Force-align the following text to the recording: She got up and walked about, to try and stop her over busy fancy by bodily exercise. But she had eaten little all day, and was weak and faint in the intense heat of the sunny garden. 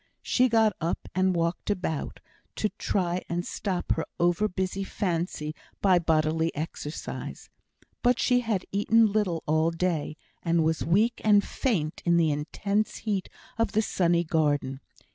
She 0.23 0.49
got 0.49 0.73
up 0.81 1.07
and 1.13 1.35
walked 1.35 1.69
about, 1.69 2.21
to 2.55 2.69
try 2.79 3.23
and 3.29 3.45
stop 3.45 3.91
her 3.91 4.05
over 4.19 4.47
busy 4.47 4.83
fancy 4.83 5.53
by 5.79 5.99
bodily 5.99 6.51
exercise. 6.55 7.51
But 8.01 8.17
she 8.19 8.39
had 8.39 8.65
eaten 8.71 9.11
little 9.11 9.43
all 9.45 9.69
day, 9.69 10.17
and 10.41 10.63
was 10.63 10.83
weak 10.83 11.21
and 11.23 11.43
faint 11.45 12.01
in 12.03 12.17
the 12.17 12.31
intense 12.31 12.95
heat 13.05 13.29
of 13.59 13.73
the 13.73 13.83
sunny 13.83 14.23
garden. 14.23 14.81